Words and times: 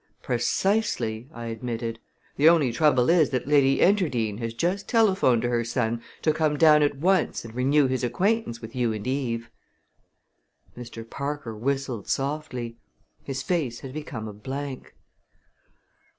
"Precisely," 0.23 1.29
I 1.31 1.45
admitted. 1.45 1.99
"The 2.35 2.49
only 2.49 2.71
trouble 2.71 3.07
is 3.11 3.29
that 3.29 3.47
Lady 3.47 3.81
Enterdean 3.83 4.39
has 4.39 4.51
just 4.55 4.89
telephoned 4.89 5.43
to 5.43 5.49
her 5.49 5.63
son 5.63 6.01
to 6.23 6.33
come 6.33 6.57
down 6.57 6.81
at 6.81 6.95
once 6.97 7.45
and 7.45 7.53
renew 7.53 7.85
his 7.85 8.03
acquaintance 8.03 8.61
with 8.63 8.75
you 8.75 8.93
and 8.93 9.05
Eve." 9.05 9.51
Mr. 10.75 11.07
Parker 11.07 11.55
whistled 11.55 12.07
softly. 12.07 12.77
His 13.23 13.43
face 13.43 13.81
had 13.81 13.93
become 13.93 14.27
a 14.27 14.33
blank. 14.33 14.95